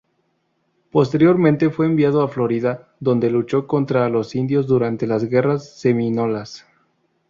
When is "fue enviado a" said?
1.69-2.27